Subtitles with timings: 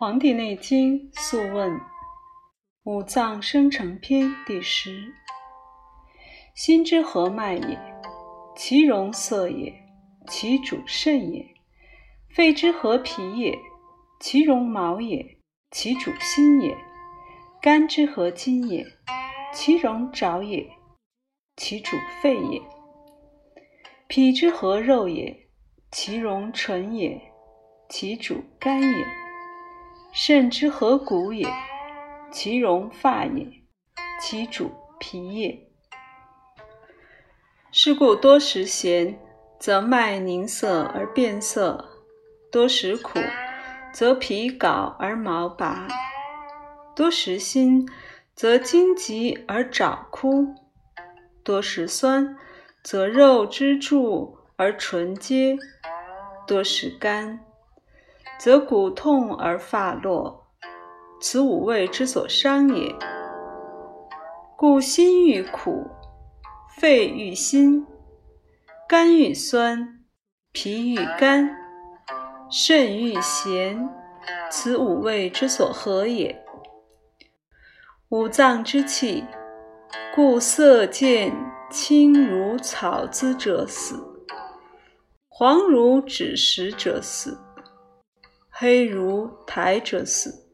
[0.00, 1.70] 黄帝内经·素问·
[2.84, 5.12] 五脏生成篇第十：
[6.54, 7.78] 心之合脉也，
[8.56, 9.70] 其容色也，
[10.26, 11.44] 其主肾也；
[12.34, 13.54] 肺之合脾也，
[14.20, 15.36] 其容毛也，
[15.70, 16.74] 其主心也；
[17.60, 18.82] 肝之合筋也，
[19.52, 20.66] 其容爪也，
[21.58, 22.62] 其主肺也；
[24.08, 25.50] 脾之合肉也，
[25.92, 27.20] 其容唇也，
[27.90, 29.19] 其主肝也。
[30.12, 31.48] 肾之合谷也，
[32.32, 33.46] 其容发也，
[34.20, 35.68] 其主皮也。
[37.70, 39.16] 是故多食咸，
[39.60, 41.84] 则脉凝涩而变色；
[42.50, 43.20] 多食苦，
[43.92, 45.86] 则皮槁而毛拔；
[46.96, 47.88] 多食辛，
[48.34, 50.56] 则筋急而爪枯；
[51.44, 52.36] 多食酸，
[52.82, 55.56] 则肉之柱而唇结；
[56.48, 57.38] 多食甘。
[58.40, 60.46] 则骨痛而发落，
[61.20, 62.96] 此五味之所伤也。
[64.56, 65.86] 故心欲苦，
[66.78, 67.86] 肺欲辛，
[68.88, 70.00] 肝欲酸，
[70.52, 71.54] 脾欲甘，
[72.50, 73.86] 肾欲咸，
[74.50, 76.42] 此五味之所合也。
[78.08, 79.22] 五脏之气，
[80.14, 81.30] 故色见
[81.70, 84.02] 青如草滋者死，
[85.28, 87.38] 黄如枳实者死。
[88.62, 90.46] 黑如苔者死，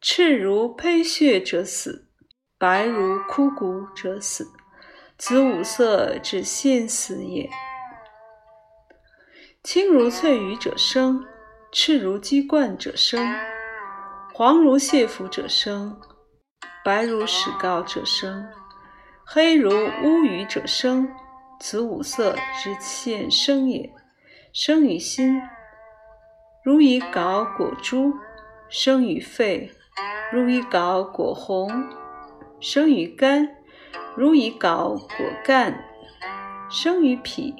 [0.00, 2.08] 赤如胚血者死，
[2.56, 4.46] 白如枯骨者死。
[5.18, 7.50] 此五色之现死也。
[9.64, 11.26] 青如翠羽者生，
[11.72, 13.26] 赤如鸡冠者生，
[14.32, 16.00] 黄如蟹脯者生，
[16.84, 18.46] 白如石膏者生，
[19.26, 19.72] 黑如
[20.04, 21.12] 乌鱼者生。
[21.58, 23.92] 此五色之现生也，
[24.52, 25.42] 生于心。
[26.70, 28.14] 如以槁裹朱，
[28.68, 29.72] 生于肺；
[30.30, 31.68] 如以槁裹红，
[32.60, 33.48] 生于肝；
[34.14, 35.08] 如以槁裹
[35.44, 35.82] 干，
[36.70, 37.56] 生于脾；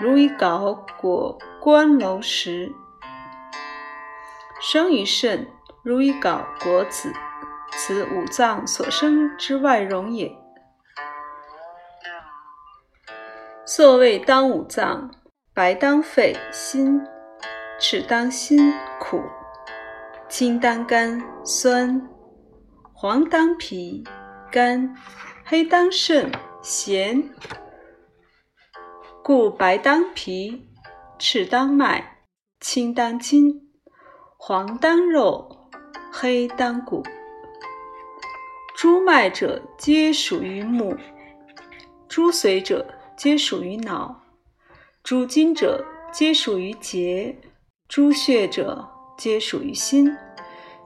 [0.00, 2.72] 如以槁裹关楼石，
[4.60, 5.48] 生于肾；
[5.82, 7.12] 如以槁裹子。
[7.72, 10.32] 此五脏所生之外容也。
[13.66, 15.10] 所谓当五脏，
[15.52, 17.04] 白当肺、心。
[17.86, 19.22] 赤当心苦，
[20.26, 22.08] 青当肝酸，
[22.94, 24.02] 黄当脾
[24.50, 24.96] 甘，
[25.44, 27.22] 黑当肾咸。
[29.22, 30.66] 故白当皮，
[31.18, 32.20] 赤当脉，
[32.58, 33.68] 青当筋，
[34.38, 35.68] 黄当肉，
[36.10, 37.02] 黑当骨。
[38.74, 40.96] 诸脉者，皆属于目；
[42.08, 44.22] 诸髓者，皆属于脑；
[45.02, 47.36] 诸筋者，皆属于节。
[47.86, 50.06] 诸血者，皆属于心；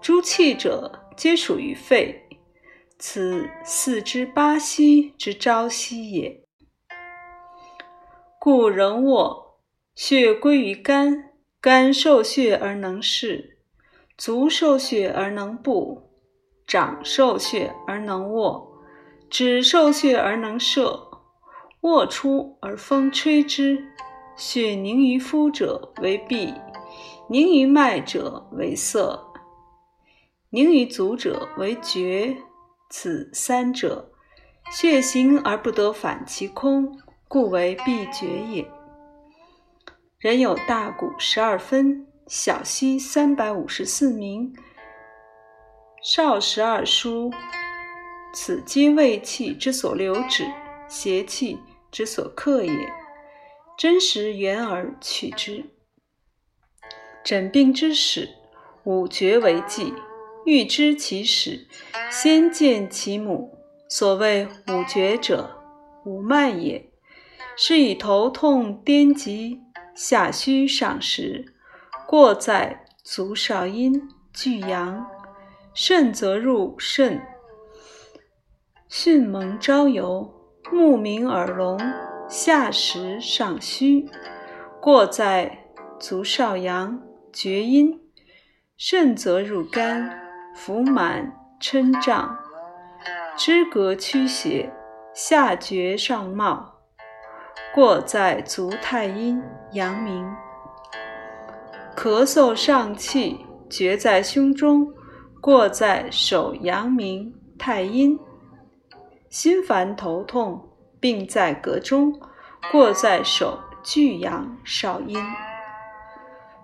[0.00, 2.28] 诸气者，皆属于肺。
[2.98, 6.42] 此四肢八息之朝夕也。
[8.40, 9.60] 故人卧，
[9.94, 13.54] 血归于肝，肝受血而能视；
[14.16, 16.10] 足受血而能步；
[16.66, 18.72] 掌受血而能握；
[19.30, 21.04] 指受血而能射。
[21.82, 23.86] 卧出而风吹之，
[24.36, 26.52] 血凝于肤者为痹。
[27.30, 29.32] 凝于脉者为涩，
[30.50, 32.36] 凝于足者为厥。
[32.90, 34.10] 此三者，
[34.72, 38.66] 血行而不得返其空，故为必厥也。
[40.18, 44.54] 人有大骨十二分，小溪三百五十四名，
[46.02, 47.30] 少十二枢，
[48.32, 50.46] 此皆胃气之所留止，
[50.88, 51.58] 邪气
[51.90, 52.72] 之所克也。
[53.76, 55.62] 真实源而取之。
[57.28, 58.26] 诊病之始，
[58.84, 59.92] 五厥为纪。
[60.46, 61.66] 欲知其始，
[62.10, 63.54] 先见其母。
[63.86, 65.50] 所谓五厥者，
[66.06, 66.90] 五脉也。
[67.54, 69.60] 是以头痛、颠急、
[69.94, 71.44] 下虚上实，
[72.06, 75.04] 过在足少阴、巨阳；
[75.74, 77.20] 肾则入肾，
[78.88, 80.32] 迅猛朝游，
[80.72, 81.78] 目明耳聋，
[82.26, 84.08] 下实上虚，
[84.80, 85.66] 过在
[86.00, 87.02] 足少阳。
[87.32, 88.00] 厥阴，
[88.76, 90.18] 肾则入肝，
[90.54, 92.38] 腹满撑胀，
[93.36, 94.72] 肢膈驱邪，
[95.14, 96.74] 下厥上冒，
[97.74, 99.42] 过在足太阴
[99.72, 100.26] 阳明。
[101.96, 104.92] 咳嗽上气，厥在胸中，
[105.40, 108.18] 过在手阳明太阴。
[109.28, 110.70] 心烦头痛，
[111.00, 112.18] 病在膈中，
[112.72, 115.18] 过在手巨阳少阴。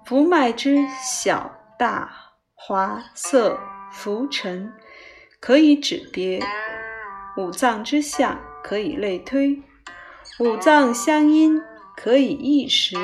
[0.05, 2.13] 浮脉之小大
[2.53, 3.59] 华色
[3.91, 4.73] 浮沉，
[5.41, 6.41] 可以指别；
[7.39, 9.63] 五脏之象，可以类推；
[10.39, 11.63] 五脏相因，
[11.97, 12.99] 可以议时；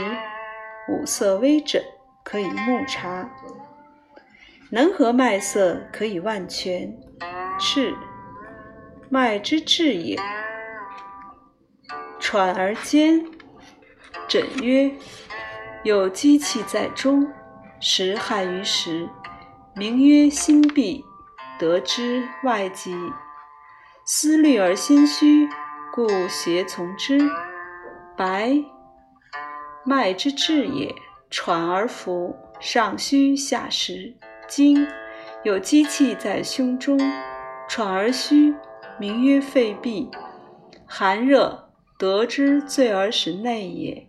[0.90, 1.82] 五色微诊，
[2.22, 3.30] 可以目察。
[4.70, 6.96] 能和脉色，可以万全。
[7.58, 7.94] 赤，
[9.08, 10.18] 脉之至也。
[12.18, 13.24] 喘而坚，
[14.28, 14.92] 诊曰：
[15.82, 17.26] 有积气在中，
[17.80, 19.08] 实害于实，
[19.74, 21.04] 名曰心闭，
[21.58, 22.94] 得之外疾。
[24.04, 25.48] 思虑而心虚，
[25.92, 27.18] 故邪从之。
[28.16, 28.52] 白，
[29.84, 30.94] 脉之至也。
[31.30, 34.16] 喘而浮，上虚下实。
[34.48, 34.86] 惊，
[35.44, 36.98] 有积气在胸中，
[37.68, 38.54] 喘而虚，
[38.98, 40.10] 名曰肺痹。
[40.86, 41.70] 寒热。
[41.98, 44.08] 得之醉而使内也，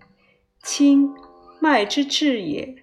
[0.63, 1.13] 清
[1.61, 2.75] 脉之至也。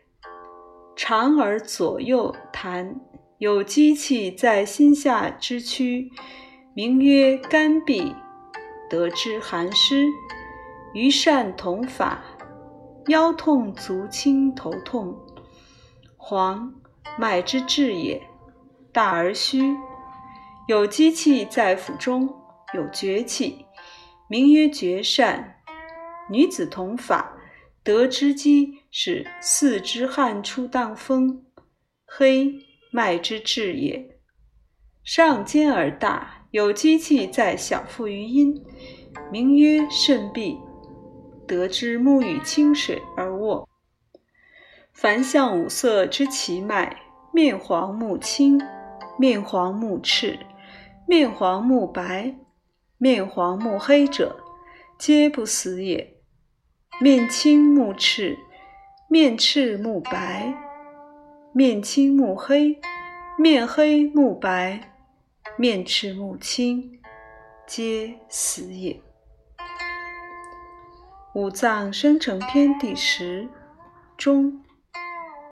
[0.94, 3.00] 长而左右弹，
[3.38, 6.10] 有积气在心下之区，
[6.75, 8.14] 名曰肝痹。
[8.88, 10.06] 得之寒湿，
[10.94, 12.22] 于善同法。
[13.08, 15.19] 腰痛足轻，头痛。
[16.16, 16.75] 黄
[17.19, 18.22] 脉之至也，
[18.92, 19.76] 大而虚，
[20.69, 22.28] 有积气在腹中，
[22.75, 23.66] 有绝气。
[24.28, 25.56] 名曰绝善，
[26.30, 27.38] 女子同法，
[27.88, 31.46] 得之机是四肢汗出荡风，
[32.05, 32.52] 黑
[32.93, 34.19] 脉之至也。
[35.02, 38.62] 上尖而大，有机气在小腹于阴，
[39.32, 40.58] 名曰肾痹，
[41.46, 43.67] 得之目与清水而卧。
[44.93, 46.94] 凡象五色之奇脉，
[47.32, 48.61] 面黄目青，
[49.19, 50.38] 面黄目赤，
[51.06, 52.37] 面黄目白。
[52.99, 54.37] 面黄目黑者，
[54.99, 56.18] 皆不死也。
[57.00, 58.37] 面青目赤，
[59.06, 60.53] 面赤目白，
[61.53, 62.77] 面青目黑，
[63.39, 64.95] 面黑目白，
[65.56, 66.99] 面赤目青，
[67.69, 69.00] 皆死也。
[71.37, 73.49] 五脏生成篇第十
[74.17, 74.61] 中。